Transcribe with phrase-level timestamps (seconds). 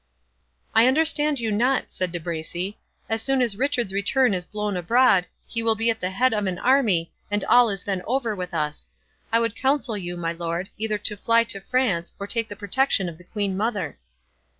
[0.73, 2.79] "I understand you not," said De Bracy.
[3.07, 6.47] "As soon as Richard's return is blown abroad, he will be at the head of
[6.47, 8.89] an army, and all is then over with us.
[9.31, 13.09] I would counsel you, my lord, either to fly to France or take the protection
[13.09, 13.99] of the Queen Mother."